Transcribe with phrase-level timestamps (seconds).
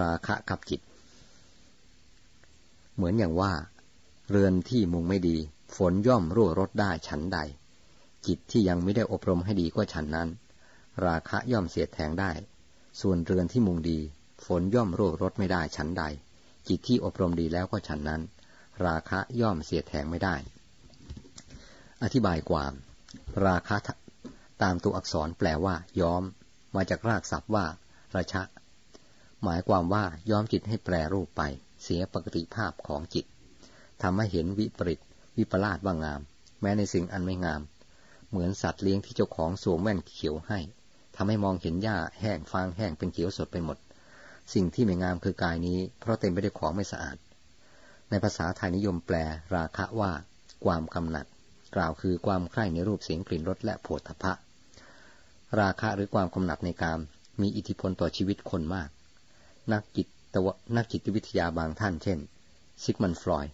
[0.00, 0.80] ราคะกับจิต
[2.94, 3.52] เหมือนอย่างว่า
[4.30, 5.36] เรือนที่มุงไม่ดี
[5.76, 7.38] ฝนย่อมรั่วรถได้ฉันใด
[8.26, 10.28] จิตที่ยังไม่ได้อบรมให้ดีก็ฉันนั้น
[11.06, 12.30] ราคะย่อมเสียแทงได้
[13.00, 13.98] ส่วนเรือนที่มุงดี
[14.46, 16.04] ฝนย่อมรั่วรถไม่ได้ฉันใด
[16.68, 18.22] จิตที่อบรมดีแล้วก็ฉันนั้น
[18.86, 20.36] ราคะย่อมเสียแทงไม่ได้
[22.02, 22.72] อธิบายความ
[23.46, 23.76] ราคะ
[24.62, 26.22] ตามตัวอักษรแปลว่า ย้อม
[26.74, 27.64] มาจากรากศัพท์ว่า
[28.16, 28.42] ระชะ
[29.44, 31.42] หมายความว่าย้อมจิตให้แปรรูปไป
[31.82, 33.26] เสียปกติภาพของจิต
[34.02, 35.00] ทำให้เห็นวิปริต
[35.36, 36.20] วิปลาสว่างาม
[36.60, 37.60] แม้ในสิ่งอันไม่งาม
[38.30, 40.58] เหมือนสัตว์เลี้ยงที่เจ้าของสวมแว่นเขียวให้
[41.16, 43.78] ทำให้มองเห็นหญ้าแห้งฟางแห้งเป็นเขียวสดไปหมด
[44.54, 47.16] สิ่งที่ไม่งามคือกายนี้ เพราะเต็มไปด้วยของไม่สะอาด
[48.10, 49.16] ในภาษาไทยนิยมแปล
[49.54, 50.10] ราคะว่า
[50.64, 51.26] ความกำหนัด
[51.74, 54.32] กล่าวคือความใคร่ในรูปเสียงกลิ่นรสและโผฏฐพะ
[55.60, 57.00] ราคะหรือความกำหนัดในกาม
[57.40, 58.88] มีอิทธิพลต่อชีวิตคนมาก
[59.72, 60.46] นักจิตว
[60.76, 62.18] นักจิตวิทยาบางท่านเช่น
[62.82, 63.46] ซิกมันฟลอย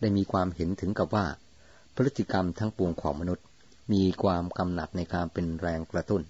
[0.00, 1.26] ได้มีความเห็นถึงกับว่า
[1.94, 3.44] พฤติกรรมทั้งปวงของมนุษย์
[3.92, 6.22] มีความกำหนัดในการเป็นแรงกระตุ้น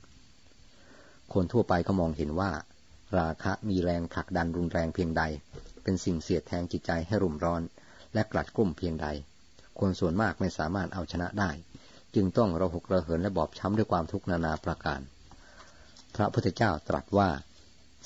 [1.33, 2.53] คนทั่วไปก็มองเห็นว่า
[3.19, 5.23] ราคะมีแรงผลักดันรุนแรงเพียงใด
[5.83, 7.63] เป็นสิ่งเสียดแทงจิตใจให้รุ่มร้อน
[8.15, 9.07] และกลัดกลุ่มเพียงใด
[9.81, 11.51] คนส่วนมากไม่สามารถเอาชนะได้
[12.15, 15.01] จึงต้องระหกระเหินและบอบช้ำด้วยความทุกข์นานาประการ
[16.17, 17.29] พระพุทธเจ้าตรัสว่า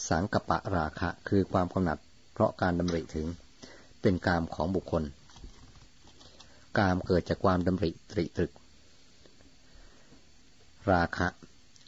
[0.08, 1.98] สังกปะราคะ คือความกำหนัด
[2.32, 3.26] เพราะการดำริถึง
[4.00, 5.02] เป็นกามของบุคคล
[6.78, 8.52] กามเกิดจากความดำริตริตรึก
[10.92, 11.28] ราคะ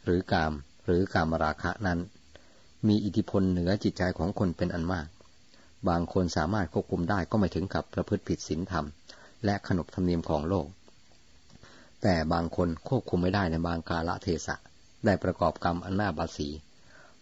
[0.05, 0.52] หรือกาม
[0.86, 1.98] หรือกามราคะนั้น
[2.89, 5.08] มีอิทธิพลเหนือจิตใจของคนเป็นอันมาก
[5.89, 8.86] บางคนสามารถควบคุมได้ก็ไม่ถึงกับประพฤติผิดศีลธรรม
[9.45, 10.67] และขนบธรรมเนียมของโลก
[12.02, 14.56] แต่บางคนควบคุมไม่ได้ในบางกาละเทศะ
[15.05, 16.48] ได้ประกอบกรรมอันน่าบาสี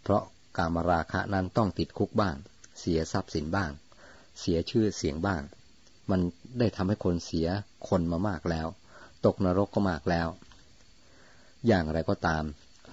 [0.02, 0.23] เพราะ
[0.57, 2.37] การมราคะนั้นต้องติดคุกบ้าง
[2.79, 3.71] เสียทรัพย์สินบ้าง
[4.41, 5.43] เสียชื่อเสียงบ้าง
[6.11, 6.21] มัน
[6.59, 7.48] ได้ทำให้คนเสีย
[7.89, 8.67] คนมามากแล้ว
[9.25, 10.29] ตกนรกก็มากแล้ว
[11.67, 12.45] อย่างไรก็ตาม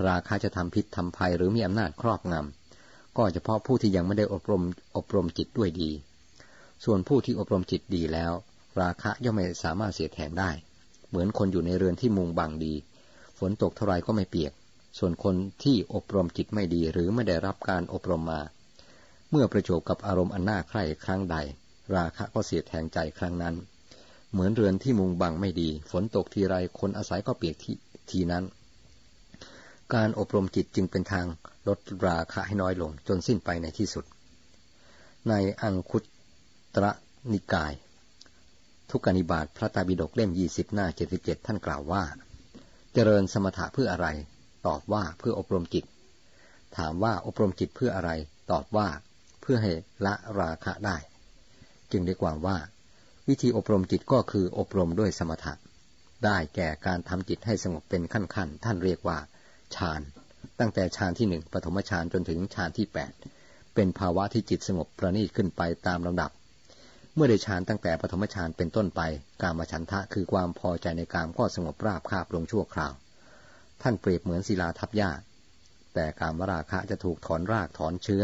[0.07, 4.63] ราคาจะทำพิษทำภัยหรือมีอำนาจครอบงำก็เฉพาะผู้ที่ยังไม่ได้อบรม
[4.97, 5.91] อบรมจิตด้วยดี
[6.83, 8.31] ส่วนผู้ที่อบรมจิตดีแล้ว
[8.81, 10.51] ราคะย่อมไม่สามารถเสียแทนได้
[11.09, 12.73] เหมือนคนอยู่ในเรือนที่มุงบังดี
[13.37, 14.53] ฝนตกเท่าไรก็ไม่เปียก
[14.97, 18.41] ส่วนคนที่อบรมจิตไม่ดีหรือไม่ได้รับการอบรมมา
[19.31, 21.37] เมื่อประจบกับอารมณ์อันน่าใคร่ครั้งใด
[21.95, 23.55] ราคะก็เสียแทงใจครั้งนั้น
[24.31, 27.75] เหมือนเรือนที่มุงบังไม่ดี ฝนตกทีไรคนอาศัยก็เปียกที่
[28.09, 28.43] ทีนั้น
[29.93, 31.25] การอบรมจิตจึงเป็นทาง
[31.67, 34.05] ลดราคะให้น้อยลงจนสิ้นไปในที่สุด
[35.29, 36.03] ในอังคุต
[36.83, 36.91] ระ
[37.33, 37.73] นิกาย
[38.89, 42.03] ทุกนิบาตพระตาบิดกเล่มยี่สิบหน้าเจ็ดสิบเจ็ดท่านกล่าวว่า
[42.93, 44.07] เจริญสมถะเพื่ออะไร
[44.67, 45.85] ตอบว่าเพื่ออบรมจิต
[46.77, 48.11] ถามว่าอบรมจิตเพื่ออะไร
[48.51, 48.87] ตอบว่า
[49.41, 49.71] เพื่อให้
[50.05, 50.97] ละราคะได้
[51.91, 52.57] จึงได้ความว่า
[53.27, 55.53] วิธีอบรมจิตก็คืออบรมด้วยสมถะ
[56.25, 59.17] ได้แก่การทำจิตให้สงบเป็นขั้นๆ ท่านเรียกว่า
[59.75, 60.01] ฌาน
[60.59, 63.11] ตั้งแต่ฌานที่หนึ่งปฐมฌานจนถึงฌานที่แปด
[63.75, 66.31] เป็นภาวะที่จิตสงบประณีตขึ้นไปตามลำดับ
[67.15, 69.01] เมื่อได้ฌานตั้งแต่ปฐมฌานเป็นต้นไป
[69.41, 72.93] การมาฉันทะคือความพอใจในการก็สงบราบคาบลงชั่วคราว
[73.81, 75.11] ท่านเปรียบเหมือนศิลาทับหญ้า
[75.93, 78.23] แต่การวราคะจะถูกถอนรากถอนเชื้อ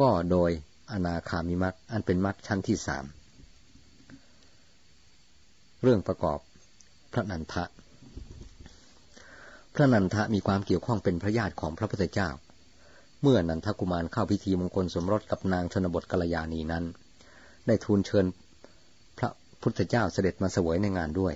[0.00, 0.50] ก็โดย
[0.92, 3.04] อนาคามิมักอันเป็นมักชั้นที่สาม
[5.82, 6.38] เรื่องประกอบ
[7.12, 7.64] พระนันทะ
[9.74, 12.30] พระนันทะมีความเกี่ยวข้องเป็นพระญาติของพระพุทธเจ้า
[13.22, 16.84] เมื่อนันทกุมารเข้าพิธีมงคลสมรสกับนางชนบทกัลยาณีนั้น
[17.66, 18.26] ได้ทูลเชิญ
[19.18, 19.30] พระ
[19.62, 21.34] พุทธเจ้าเสด็จมาเสวยในงานด้วย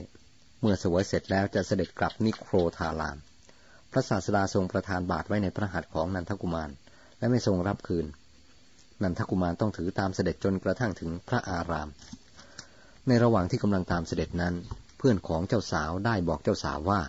[0.60, 3.18] เมื่อเสวยเสร็จแล้วจะเสด็จกลับนิโครธาราม
[3.92, 6.70] พระศาสดาทรงประทานบาตรไว้ในพระหัตถ์ของนันทกุมาร
[7.18, 8.06] และไม่ทรงรับคืน
[9.02, 11.88] นันทกุมารต้องถือตามเสด็จจนกระทั่งถึงพระอาราม
[13.08, 14.54] ในระหว่างที่กำลังตามเสด็จนั้น
[14.98, 17.00] เพื่อนของเจ้าสาวได้บอกเจ้าสาวว่า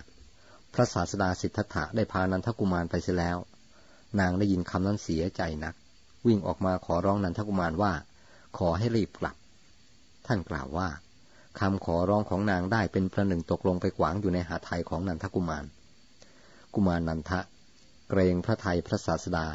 [0.73, 3.37] พระศาสดาสิทธัตถะได้พานันทกุมารไปเสียแล้ว
[4.19, 5.75] นางได้ยินคำนั้นเสียใจนัก
[6.27, 7.93] วิ่งออกมาขอร้องนันทกุมารว่า
[8.57, 9.35] ขอให้รีบกลับ
[10.27, 10.89] ท่านกล่าวว่า
[11.59, 15.65] คำขอร้องของนางได้เป็นประหนึ่งตกลงไปขวางอยู่ในหาไทยของนันทกุมาร
[16.75, 17.39] กุมารนันทะ
[18.09, 19.45] เกรงพระไทยพระศาสดา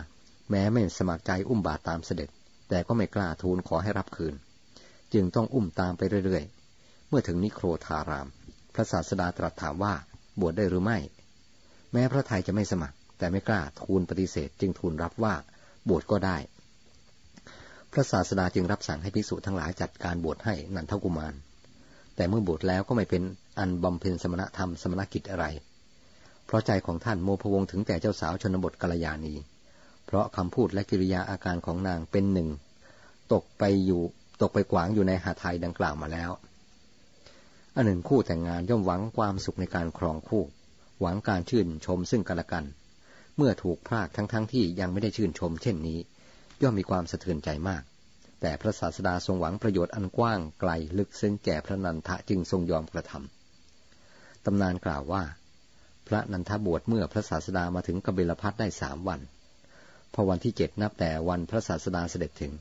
[0.51, 2.29] แม้ไม่สมัครใจอุ้มบาตรตามเสด็จ
[2.69, 4.35] แต่ก็ไม่กล้าทูลขอให้รับคืน
[5.15, 8.29] จึงต้องอุ้มตามไปเรื่อยๆ เมื่อถึงนิโครธาราม
[8.75, 9.95] พระศาสดาตรัสถามว่า
[10.41, 10.99] บวชได้หรือไม่
[11.93, 15.35] แม้พระไทยจะไม่สมัคร แต่ไม่กล้าทูลปฏิเสธ จึงทูลรับว่า
[15.89, 16.37] บวชก็ได้
[17.93, 21.35] พระศาสดาจึงรับสั่งให้ภิกษุทั้งหลายจัดการบวชให้นันทกุมาร
[22.17, 23.23] แต่เมื่อบวชแล้วก็ไม่เป็น
[23.59, 25.47] อันบำเพ็ญสมณธรรมสมณกิจอะไร
[26.49, 29.35] เพราะใจของท่านโมพวงถึงแต่เจ้าสาวชนบทกัลยาณี
[30.07, 32.49] เพราะคำพูดและกิริยาอาการของนางเป็นหนึ่ง
[33.33, 34.03] ตกไปอยู่
[34.43, 36.31] ตกไปขวางอยู่ในหาไทยดังกล่าวมาแล้ว
[37.75, 40.45] อันหนึ่งคู่แต่งงานย่อมหวังความสุขในการครองคู่
[41.01, 42.65] หวังการชื่นชมซึ่งกันและกัน
[43.37, 45.99] เมื่อถูกพรากทั้งๆทที่ยังไม่ได้ชื่นชม เช่นนี้
[46.63, 47.83] ย่อมมีความสะเทือนใจมาก
[48.41, 55.23] แต่พระศาสดาทรงหวังประโยชน์อันกว้างไกลลึกซึ้งแก่พระนันทะจึงทรงยอมกระทำตำนานกล่าวว่า
[56.09, 59.21] พระนันทบวชเมื่อพระศาสดามาถึงกบิลพัทได้สามวัน
[60.15, 62.53] พอวันที่เจ็ดนับแต่วันพระศาสดาเสด็จถึง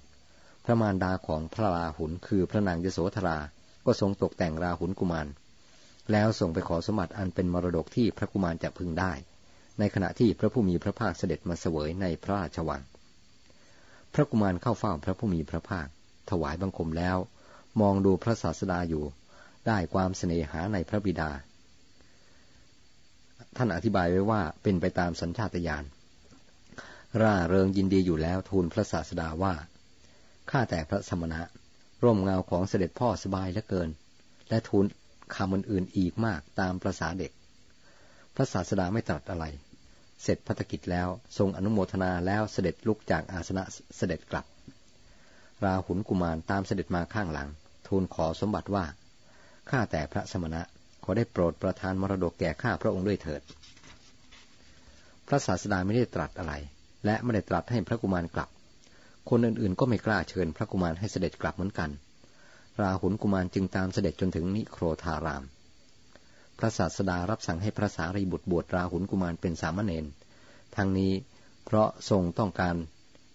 [0.66, 3.40] พระมารดาของพระราหุลคือพระนางยโสธรา
[3.86, 5.28] ก็ทรงตกแต่งราหุลกุมาร
[6.12, 9.12] แล้วส่งไปขอสมบัติอันเป็นมรดกที่พระกุมารจะพึงได้
[9.80, 12.82] ในขณะที่พระผู้มีพระภาคเสด็จมาเสวยในพระราชวัง
[14.14, 15.88] พระกุมารเข้าเฝ้าพระผู้มีพระภาค
[16.30, 17.18] ถวายบังคมแล้ว
[17.82, 19.06] มองดูพระศาสดาอยู่
[19.68, 21.32] ได้ความเสน่หาในพระบิดา
[23.58, 25.86] ท่านอธิบายไว้ว่าเป็นไปตามสัญชาตญาณ
[27.22, 29.54] ร่าเริงยินดีอยู่แล้วทูลพระศาสดาว่า
[30.52, 31.42] ข้าแต่พระสมณะ
[32.04, 33.90] ร่มเงาของเสด็จพ่อสบายเหลือเกิน
[34.50, 34.86] และทูล
[35.36, 37.32] คำอื่นๆอีกมากตามประษาเด็ก
[38.36, 39.46] พระศาสดาไม่ตรัสอะไร
[40.24, 41.08] เสร็จพัฒกิจแล้ว
[41.38, 43.64] ทรงอนุโมทนาแล้วเสด็จลุกจากอาสนะ
[43.98, 44.46] เสด็จกลับ
[45.64, 47.50] ราหุลกุมารตามเสด็จมาข้างหลัง
[47.88, 48.86] ทูลขอสมบัติว่า
[49.70, 50.62] ข้าแต่พระสมณะ
[51.08, 53.42] อได้โปรดประทานมรดกแก่ข้าพระองค์ด้วยเถิด
[55.28, 56.54] พระศาสดาไม่ได้ตรัสอะไร
[57.06, 58.50] และไม่ได้ตรัสให้พระกุมารกลับ
[59.30, 61.90] คนอื่นๆ ก็ไม่กล้าเชิญพระกุมารให้เสด็จกลับเหมือนกัน
[62.82, 65.44] ราหุลกุมารจึงตามเสด็จจนถึงนิโครธาราม
[66.58, 70.06] พระศาสดารับสั่งให้พระสารีบุตรบวชราหุลกุมารเป็นสามเณร
[70.76, 71.12] ทั้งนี้
[71.66, 72.76] เพราะทรงต้องการ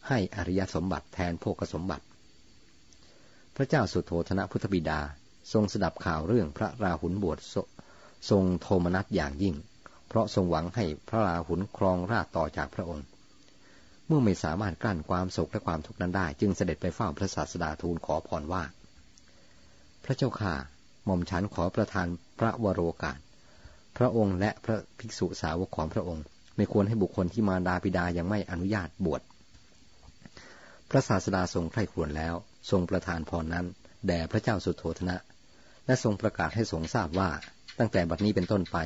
[0.08, 2.04] ให้อริยสมบัติแทนโภคสมบัติ
[3.56, 5.00] พระเจ้าสุโธธนะพุทธบิดา
[5.52, 7.38] ทรงสดับข่าวเรื่องพระราหุลบวช
[8.30, 9.54] ทรงโทมนัสอย่างยิ่ง
[10.08, 13.06] เพราะทรงหวังให้พระราหุลครองราชต่อจากพระองค์
[14.06, 18.62] เมื่อไม่สามารถกลั้นความโศกและความทุกข์นั้นได้ จึงเสด็จไปเฝ้าพระศาสดาทูลขอพรว่า
[20.04, 20.54] พระเจ้าข่า
[21.04, 22.06] หม่อมฉันขอประทาน
[22.38, 23.18] พระวโรกาส
[23.96, 26.24] พระองค์และพระภิกษุสาวกของพระองค์
[26.56, 29.22] ไม่ควรให้บุคคลที่มาดาปิดายังไม่อนุญาตบวช
[30.90, 32.34] พระศาสดาทรงใคร่ครวญแล้ว
[32.70, 33.66] ทรงประทานพรนั้น
[34.06, 35.16] แด่พระเจ้าสุโธธนะ
[35.86, 37.30] และทรงประกาศให้สงทราบว่า
[37.78, 38.76] ตั้งแต่บัดนี้เป็นต้นไป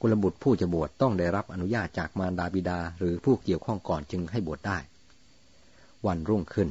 [0.00, 4.78] กุลบุตรผู้จะบวชต้องได้รับอนุญาตจากมารดาบิดาหรือผู้เกี่ยวข้องก่อนจึงให้บวชได้
[6.06, 6.68] วันรุ่งขึ้น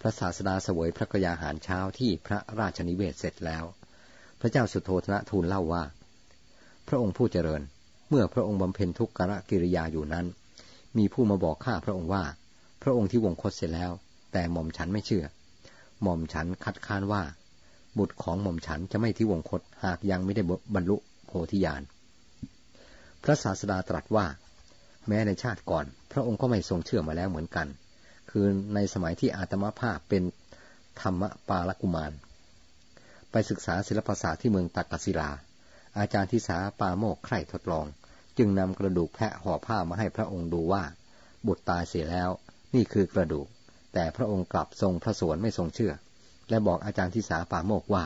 [0.00, 3.64] พระศาสดาเสวยพระกยาหารเช้าที่พระราชนิเวศเสร็จแล้ว
[4.40, 5.84] พระเจ้าสุโธธนะทูลเล่าว่า
[6.88, 7.62] พระองค์ผู้เจริญ
[8.08, 9.20] เมื่อพระองค์บำเพ็ญทุกข
[9.50, 10.26] กิริยาอยู่นั้น
[10.98, 12.24] มีผู้มาบอกข้าพระองค์ว่า
[12.82, 13.92] พระองค์ที่วงคตเสร็จแล้ว
[14.32, 15.24] แต่หม่อมฉันไม่เชื่อ
[16.02, 17.22] หม่อมฉันคัดค้านว่า
[17.98, 20.42] บุตรของหม่อมฉันจะไม่ที่วงคตหากยังไม่ได้
[20.74, 20.96] บรรลุ
[21.26, 21.82] โพธิญาณ
[23.22, 24.26] พระศาสดาตรัสว่า
[25.08, 27.66] แม้ในชาติก่อน พระองค์ก็ไม่ทรงเชื่อมาแล้วเหมือนกัน
[28.30, 30.22] คือในสมัยที่อาตมาภาพเป็น
[31.00, 32.12] ธรรมปาลกุมาร
[33.30, 35.30] ไปศึกษาศิลปศาสตร์ที่เมืองตักกศิลา
[35.98, 37.86] อาจารย์ทิสาปาโมกใคร่ทดลอง
[38.38, 40.82] จึงนำกระดูกแพะห่อผ้ามาให้พระองค์ดูว่า
[41.46, 42.30] บุตรตายเสียแล้ว
[42.74, 43.46] นี่คือกระดูก
[43.94, 45.92] แต่พระองค์กลับทรงพระสวนไม่ทรงเชื่อ
[46.50, 48.04] และบอกอาจารย์ทิสาปาโมกว่า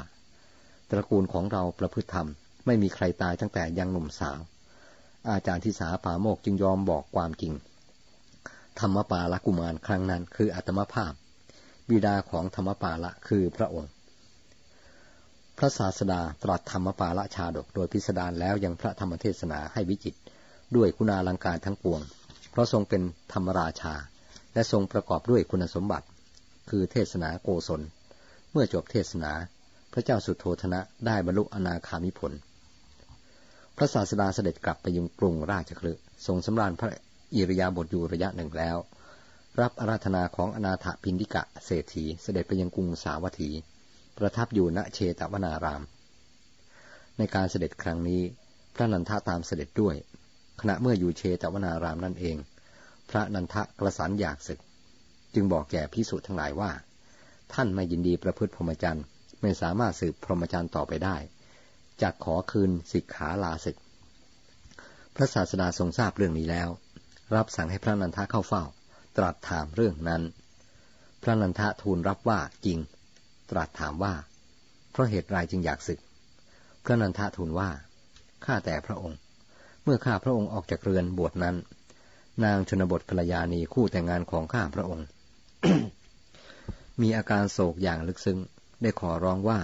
[0.91, 2.29] ตระกูลของเราประพฤติธรรม
[2.67, 4.39] ไม่มีใครตายตั้งแต่ยังหนุ่มสาว
[5.31, 7.53] อาจารย์ทิสาปาโมกจึงยอมบอกความจริง
[8.81, 11.13] ธรรมปาละกุมารครั้งนั้นคืออัตมภาพ
[11.89, 13.91] บิดาของธรรมปาละคือพระองค์
[15.59, 20.15] พระศาสดาตรัสธรรมปาละชาดกโดยพิสดารแล้วยังพระธรรมเทศนาให้วิจิต
[20.77, 22.01] ด้วยคุณาลังการทั้งปวง
[22.51, 23.95] เพราะทรงเป็นธรรมราชา
[24.55, 26.07] และทรงประกอบด้วยคุณสมบัติ
[26.71, 27.81] คือเทศนาโกศล
[28.55, 29.33] เมื่อจบเทศนา
[29.93, 32.33] พระเจ้าสุโธธนะได้บรรลุอนาคามิผล
[33.77, 35.93] พระศาสดาเสด็จกลับไปยังกรุงราชคลึ
[36.27, 36.91] ทรงสำราญพระ
[37.35, 38.77] อิริยาบถอยู่ระยะหนึ่งแล้ว
[39.61, 43.51] รับอาราธนาของอนาถพินดิกะเศรษฐีเสด็จไปยังกรุงสาวัตถี
[44.19, 45.83] ประทับอยู่ณเชตวนาราม
[47.19, 48.23] ในการเสด็จครั้งนี้
[48.75, 49.95] พระนันทะตามเสด็จด้วย
[50.61, 52.37] ขณะเมื่ออยู่เชตวนารามนั่นเอง
[53.11, 54.61] พระนันทะกระสันอยากศึก
[55.35, 56.73] จึงบอกแก่พิสุทั้งหลายว่า
[57.55, 59.05] ท่านไม่ยินดีประพฤติพรหมจรรย์
[59.41, 61.17] ไม่สามารถสืบพรหมจรรย์ต่อไปได้
[62.03, 63.77] จักขอคืนสิกขาลาศึก
[65.15, 66.69] พระศาสดาทรงทราบเรื่องนี้แล้ว
[67.35, 68.65] รับสั่งให้พระนันทะเข้าเฝ้า
[69.17, 70.23] ตรัสถามเรื่องนั้น
[71.23, 72.79] พระนันทะทูลรับว่าจริง
[73.51, 74.15] ตรัสถามว่า
[74.91, 76.01] เพราะเหตุไรจึงอยากศึก
[76.85, 77.71] พระนันทะทูลว่า
[78.45, 79.19] ข้าแต่พระองค์
[79.85, 81.57] เมื่อข้าพระองค์ออกจากเรือนบวชนั้น
[82.45, 85.07] นางชนบทภรรยานีคู่แต่งงานของข้าพระองค์
[87.01, 88.39] มีอาการโศกอย่างลึกซึ้ง
[88.83, 89.59] ได้ขอร้องว่า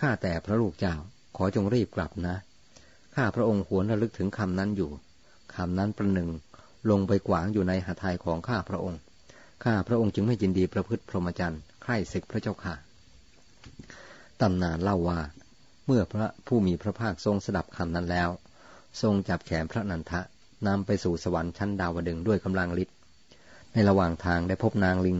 [0.00, 0.94] ข้าแต่พระลูกเจ้า
[1.36, 2.36] ขอจงรีบกลับนะ
[3.14, 4.90] ข้าพระองค์หวนระลึกถึงคำนั้นอยู่
[5.54, 6.30] คำนั้นประหนึ่ง
[6.90, 9.00] ลงไปกวางอยู่ในหาไทยของข้าพระองค์
[9.64, 12.74] ข้าพระองค์จึงไม่ยินดีประพฤติพรหมจรรย์ ใคร่ศึกพระเจ้าค่ะ
[14.40, 15.20] ตำนานเล่าว่า
[15.86, 18.28] เมื่อพระผู้มีพระภาคทรงสดับคำนั้นแล้ว
[19.02, 20.20] ทรงจับแขนพระนันทะ
[20.66, 22.96] นำไปสู่สวรรค์ชั้นดาวดึงด้วยกำลังฤทธิ์
[23.72, 25.18] ในระหว่างทางได้พบนางลิง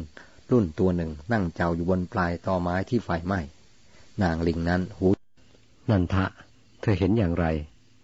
[0.50, 3.40] รุ่นตัวหนึ่งนั่งเจ้าอยู่บนปลายตอไม้ที่ไฟไหม้
[4.22, 5.08] นางลิงนั้นหู
[5.90, 6.24] นันทะ
[6.80, 7.46] เธอเห็นอย่างไร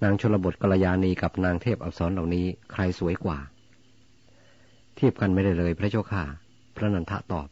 [0.03, 3.39] นางชลบทกัลยาณีกับนางเทพอับสรเหล่านี้ใครสวยกว่า
[4.97, 6.25] เทียบกันไม่ได้เลยพระเจ้าค่ะ
[6.77, 7.49] พระนันทะตอบ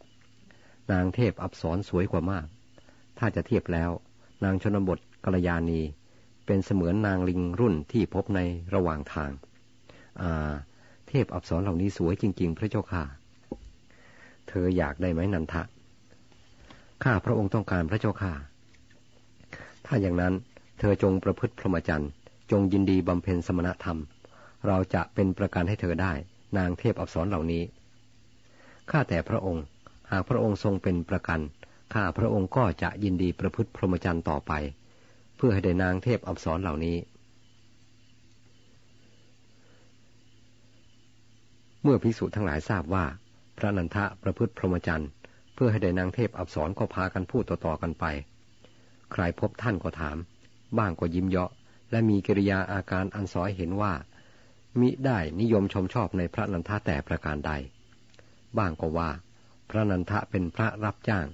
[0.92, 2.46] นางเทพอับสรสวยกว่ามาก
[3.18, 3.90] ถ้าจะเทียบแล้ว
[4.44, 5.80] นางชนบทกัลยาณี
[6.46, 8.40] เป็นเสมือนนางลิงรุ่นที่พบใน
[8.74, 9.30] ระหว่างทาง
[10.20, 10.52] อ่า
[11.08, 13.04] เทพอับสรเหล่านี้สวยจริง ๆ พระเจ้าค่ะ
[14.50, 15.62] เธออยากได้ไหมนันทะ
[17.02, 18.32] ข้าพระองค์ต้องการพระเจ้าค่ะ
[19.86, 20.34] ถ้าอย่างนั้น
[20.78, 22.10] เธอจงประพฤติพรหมจรรย์
[22.50, 23.98] จงยินดีบำเพ็ญสมณธรรม
[24.66, 26.12] เราจะเป็นประกันให้เธอได้
[26.58, 27.62] นางเทพอับสรเหล่านี้
[28.90, 29.64] ข้าแต่พระองค์
[30.10, 31.40] หากพระองค์ทรงเป็นประกัน
[31.94, 34.52] ข้าพระองค์ก็จะยินดีประพฤติพรหมจรรย์ต่อไป
[35.36, 36.96] เพื่อให้ได้นางเทพอับสรเหล่านี้
[41.82, 43.04] เมื่อภิกษุทั้งหลายทราบว่า
[43.62, 45.10] ระนันทะประพฤติพรหมจรรย์
[45.54, 48.04] เพื่อให้ได้นางเทพอับสรก็พากันพูดต่อๆกันไป
[49.12, 50.16] ใครพบท่านก็ถาม
[50.78, 51.50] บ้างก็ยิ้มเยาะ
[51.90, 53.92] และมีกิริยาอาการอันสอยเห็นว่า
[54.80, 57.52] มิได้นิยมชมชอบในพระนันทะแต่ประการใด
[58.58, 59.10] บ้างก็ว่า
[59.70, 61.26] พระนันทะเป็นพระรับจ้าง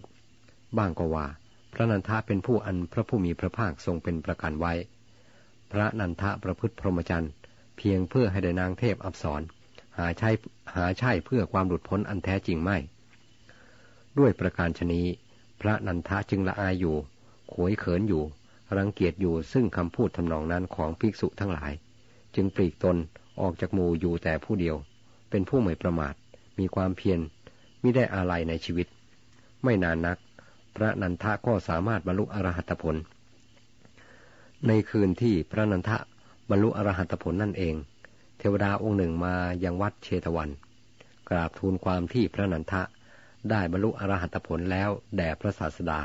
[0.78, 1.26] บ้างก็ว่า
[1.75, 4.75] พระนันทะเป็นผู้อันพระผู้มีพระภาคทรงเป็นประกันไว้
[5.73, 7.33] พระนันทะประพฤติพรหมจรรย์
[7.76, 9.42] เพียงเพื่อให้ได้นางเทพอับสร
[9.99, 10.31] หาใช่
[10.76, 12.76] หาใช่เพื่อความหลุดพ้นอันแท้จริงไม่
[14.19, 15.00] ด้วยประการชนี
[15.61, 16.97] พระนันทะจึงละอายอยู่
[17.53, 18.23] ขวยเขินอยู่
[18.76, 21.73] รังเกียจอยู่ซึ่งคำพูดทำนองนั้นของภิกษุทั้งหลาย
[22.35, 22.97] จึงปลีกตน
[23.41, 24.76] ออกจากหมู่อยู่แต่ผู้เดียว
[25.31, 26.15] เป็นผู้ไม่ประมาท
[26.59, 27.21] มีความเพียร
[27.83, 28.87] มิได้อาลัยในชีวิต
[29.65, 30.19] ไม่นานนัก
[30.76, 32.97] พระนันทะก็สามารถบรรลุอรหัตผล
[34.67, 35.97] ในคืนที่พระนันทะ
[36.50, 37.75] บรรลุอรหัตผลนั่นเอง
[38.38, 40.50] เทวดาองค์หนึ่งมายังวัดเชตวัน
[41.28, 42.83] กราบทูลความที่พระนันทะ
[43.50, 46.00] ได้บรรลุอรหัตผลแล้วแด่พระศาสดา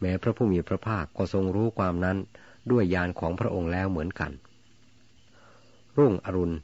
[0.00, 2.18] แม้พระผู้มีพระภาคก็ทรงรู้ความนั้น
[2.70, 4.32] ด้วยญาณของพระองค์แล้วเหมือนกัน
[5.98, 6.56] รุ่งอรุณ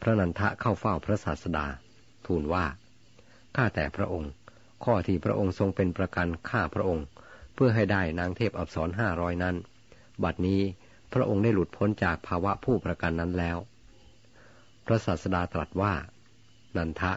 [0.00, 1.66] พระนันทะเข้าเฝ้าพระศาสดา
[2.26, 2.64] ทูลว่า
[3.56, 4.30] ข้าแต่พระองค์
[4.84, 7.04] ข้อที่พระองค์ทรงเป็นประกันข้าพระองค์
[7.54, 9.56] เพื่อให้ได้นางเทพอับสรห้าร้อยนั้น
[10.22, 10.60] บัดนี้
[11.12, 13.58] พระองค์ได้หลุดพ้นจากภาวะผู้ประกันนั้นแล้ว
[14.86, 15.92] พระศาสดาตรัสว่า
[16.76, 17.12] นันทะ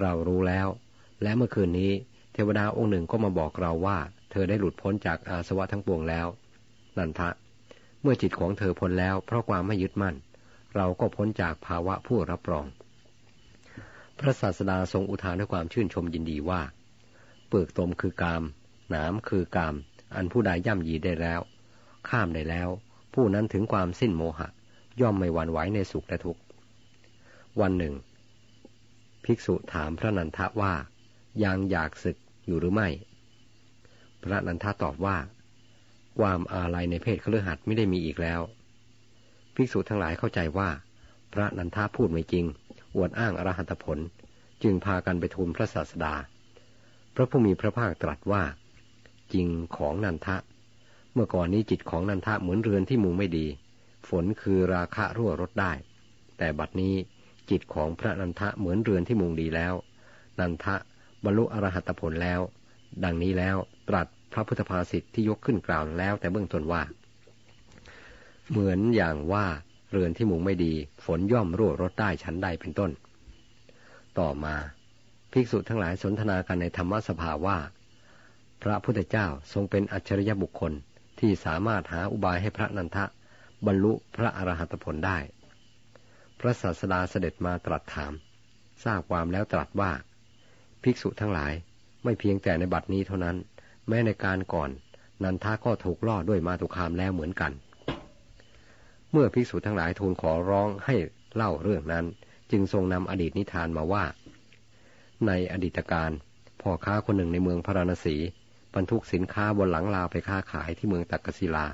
[0.00, 0.68] เรารู้แล้ว
[1.22, 1.92] และเมื่อคืนนี้
[2.32, 3.98] เทวดาองค์หนึ่งก็มาบอกเราว่า
[4.30, 6.26] เธอได้หลุดพ้นจากอาสวะทั้งปวงแล้ว
[6.98, 7.30] นันทะ
[8.02, 10.16] เมื่อจิตของเธอพ้นแล้วเพราะความไม่ยึดมั่น
[10.76, 12.66] เราก็พ้นจากภาวะผู้รับรอง
[14.18, 16.62] พระศาสดาทรงอุทานด้วยความชื่นชมยินดีว่า
[17.48, 18.42] เปลือกตมคือกาม
[18.90, 19.74] หนามคือกาม
[20.14, 21.40] อันผู้ใดย่ำยีได้แล้ว
[22.08, 22.68] ข้ามได้แล้ว
[23.14, 24.48] ผู้นั้นถึงความสิ้นโมหะ
[25.00, 26.42] ย่อมไม่หวั่นไหวในสุขและทุกข์
[27.60, 27.94] วันหนึ่ง
[29.24, 30.72] ภิกษุถามพระนันทะว่า
[31.44, 32.16] ยังอยากศึก
[32.46, 32.88] อยู่หรือไม่
[34.22, 35.16] พระนันทะตอบว่า
[36.18, 38.40] ความอาลัยในเพศเครือขัดไม่ได้มีอีกแล้ว
[39.54, 40.70] ภิกษุทั้งหลายเข้าใจว่า
[41.32, 42.44] พระนันทะพูดไม่จริง
[42.96, 43.98] อวดอ้างอรหัตผล
[44.62, 46.14] จึงพากันไปทูลพระศาสดา
[47.14, 48.42] พระผู้มีพระภาคตรัสว่า
[49.32, 50.36] จริงของนันทะ
[51.12, 53.46] เมื่อก่อนนี้จิตของนันทะเหมือนเรือนที่มุงไม่ดี
[54.08, 55.72] ฝนคือราคะรั่วรถได้
[56.38, 56.94] แต่บัดนี้
[57.50, 59.74] จิตของพระนันทะเหมือนเรือนที่มุงดีแล้ว
[60.40, 60.76] นันทะ
[61.24, 62.40] บรรลุอรหัตผลแล้ว
[63.04, 63.56] ดังนี้แล้ว
[63.88, 66.82] ตรัสพระพุทธภาษิตที่ยกขึ้นกล่าวแล้วแต่เบื้องต้นว่า
[68.50, 69.46] เหมือนอย่างว่า
[69.90, 72.90] เรือนที่มุงไม่ดี ฝนย่อมรั่วรถได้ชั้นใดเป็นต้น
[74.18, 74.54] ต่อมา
[75.32, 77.58] ภิกษุทั้งหลายสนทนากันในธรรมสภาว่า
[78.62, 80.72] พระพุทธเจ้าทรงเป็นอัจฉริยบุคคล
[81.20, 83.04] ที่สามารถหาอุบายให้พระนันทะ
[83.66, 85.18] บรรลุพระอรหัตผลได้
[86.42, 88.12] พระศาสดาเสด็จมาตรัสถาม
[88.84, 89.92] ทราบความแล้วตรัสว่า
[90.82, 91.52] ภิกษุทั้งหลาย
[92.04, 93.36] ไม่เพียงแต่ในบัดนี้เท่านั้น
[93.88, 94.70] แม้ในการก่อน
[95.22, 97.52] นันทาก็ถูกล่อด้วยมาตุคามแล้วเหมือนกัน
[99.10, 100.96] เมื่อภิกษุทั้งหลายทูลขอร้องให้
[101.34, 102.04] เล่าเรื่องนั้น
[102.50, 104.04] จึงทรงนำอดีตนิทานมาว่า
[105.26, 106.10] ในอดีตการ
[106.60, 108.16] พ่อค้าคนหนึ่งในเมืองพาราณสี
[108.74, 111.66] บรรทุกสินค้าบนหลังลาไปค้าขายที่เมืองตักกศิลา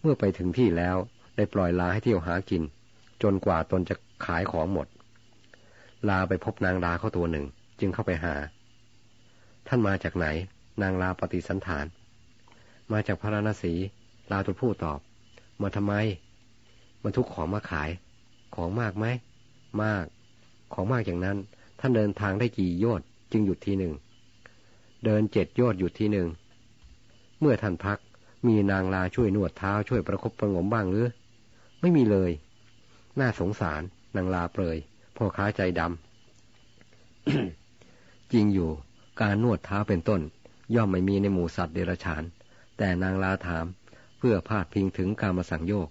[0.00, 0.96] เมื่อไปถึงที่แล้ว
[1.36, 2.64] ได้ปล่อยลาให้เที่ยวหากิน
[3.22, 4.86] จนกว่าตนจะขายของหมด
[6.08, 7.44] ลาไปพบนางลาเข้าตัวหนึ่ง
[7.80, 8.34] จึงเข้าไปหา
[9.68, 10.26] ท่านมาจากไหน
[10.82, 11.86] นางลาปฏิสันฐาน
[12.92, 13.74] มาจากพระราณสี
[14.30, 14.98] ลาตัวผู้ตอบ
[15.62, 15.94] มาทำไม
[17.02, 17.90] มาทุกของมาขาย
[18.54, 19.06] ของมากไหม
[19.82, 20.04] มาก
[20.72, 21.36] ของมากอย่างนั้น
[21.80, 23.92] ท่านเดินทางได้กี่โยชน์จึงหยุดทีหนึ่ง
[25.04, 26.28] เดินเจ็ดโยชน์หยุดทีหนึ่ง
[27.40, 27.98] เมื่อท่านพัก
[28.46, 31.08] มีนางลาช่วยนวดเท้าช่วยประคบประงมบ้างหรือ
[31.80, 32.30] ไม่มีเลย
[33.18, 33.82] น่าสงสาร
[34.16, 34.78] นางลาเปรย
[35.16, 38.70] พ่อค้าใจดำจริงอยู่
[39.20, 40.20] การนวดเท้าเป็นต้น
[40.74, 42.22] ย่อมไม่มีในหมู่สัตว์เดรัจฉาน
[42.78, 43.66] แต่นางลาถาม
[44.18, 45.88] เพื่อพาดพิงถึงการมาสั่งโยก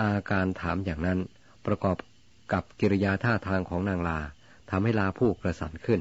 [0.00, 1.18] อาการถามอย่างนั้น
[1.66, 1.96] ประกอบ
[2.52, 4.18] กับกิริยาท่าทางของนางลา
[4.70, 6.00] ทำให้ลาผู้กระสันขึ้น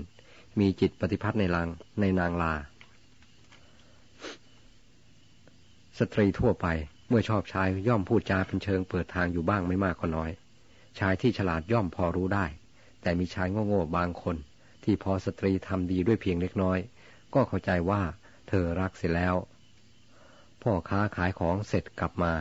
[0.59, 1.67] มีจิตปฏิพัทธ์ในลาง
[1.99, 2.53] ในนางลา
[5.99, 6.67] สตรีทั่วไป
[7.13, 10.31] เมื่อชอบชายย่อมพูดจาเป็นเชิงเปิดทางอยู่บ้างไม่มากก็น้อย
[10.99, 12.45] ชายที่ฉลาดย่อมพอรู้ได้
[13.01, 14.35] แต่มีชายโง่ๆบางคน
[14.83, 16.79] ที่พอสตรีทำดีด้วยเพียงเล็กน้อย
[17.33, 18.01] ก็เข้าใจว่า
[18.47, 19.35] เธอรักเสียแล้ว
[20.61, 22.33] พ่อค้าขายของเสร็จกลับมา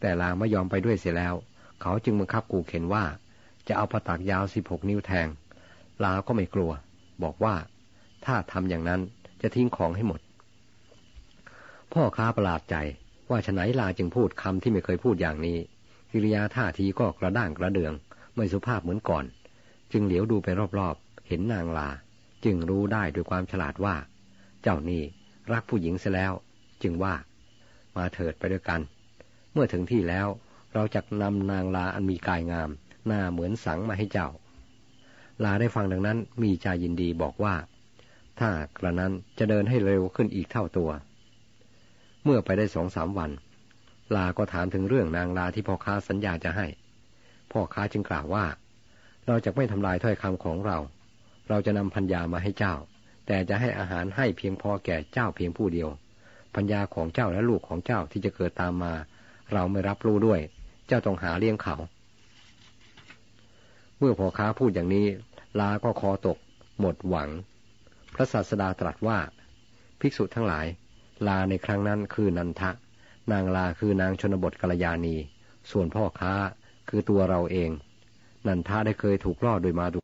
[0.00, 1.34] แต่ลาไม่ยอมไปด้วยเสียแล้ว
[1.82, 3.04] เขาจึงบังคับกูเข็นว่า
[3.68, 5.28] จะเอาประตักยาวสิบหกนิ้วแทง
[6.04, 6.72] ลาก็ไม่กลัว
[7.22, 7.54] บอกว่า
[8.24, 9.00] ถ้าทำอย่างนั้น
[9.42, 10.20] จะทิ้งของให้หมด
[11.92, 12.76] พ่อค้าประหลาดใจ
[13.30, 15.58] ว่าฉนัยลาจึงพูดคำที่ไม่เคยพูดอย่างนี้
[16.12, 17.92] กิริยาท่าทีก็กระด้างกระเดือง
[18.34, 19.24] ไม่สุภาพเหมือนก่อน
[19.92, 21.88] จึงเหลียวดูไปรอบๆ เห็นนางลา
[22.44, 23.96] จึงรู้ได้ด้วยความฉลาดว่า
[24.62, 25.02] เจ้านี่
[25.52, 26.32] รักผู้หญิงเสียแล้ว
[26.82, 27.14] จึงว่า
[27.96, 28.80] มาเถิดไปด้วยกัน
[29.52, 30.26] เมื่อถึงที่แล้ว
[30.74, 32.70] เราจะนำนางลาอันมีกายงาม
[33.06, 34.28] หน้าเหมือนสังมาให้เจ้า
[35.44, 37.54] ลาได้ฟังดังนั้นมีใจยินดีบอกว่า
[38.38, 40.90] ถ้ากระนั้นจะเดินให้เร็วขึ้นอีกเท่าตัว
[42.24, 43.30] เมื่อไปได้สองสามวัน
[44.14, 46.66] ลาก็ถามถึงเรื่องนางลาที่พ่อค้าสัญญาจะให้
[47.52, 48.46] พ่อค้าจึงกล่าวว่า
[49.26, 50.78] เราจะไม่ทำลายถ้อยคำของเรา
[51.48, 52.74] เราจะนำพัญญามาให้เจ้า
[53.26, 55.88] แต่จะให้อาหารให้เพียงพอแก่เจ้าเพียงผู้เดียว
[56.54, 58.92] พัญญาของเจ้าและลูกของเจ้าที่จะเกิดตามมา
[59.52, 60.40] เราไม่รับรู้ด้วย
[60.86, 61.76] เจ้าต้องหาเลี้ยงเขา
[63.98, 65.06] เมื่อพ่อค้าพูดอย่างนี้
[65.60, 66.38] ลาก็คอตก
[66.80, 67.28] หมดหวัง
[68.14, 69.18] พระศาสดาตรัสว่า
[70.00, 70.66] ภิกษุทั้งหลาย
[71.26, 72.70] ลาในครั้งนั้นคือนันทะ
[73.32, 75.16] นางลาคือนางชนบทกัลยาณี
[75.70, 76.32] ส่วนพ่อค้า
[76.88, 77.70] คือตัวเราเอง
[78.46, 79.98] นันทะได้เคยถูกล่อโดยมาดุ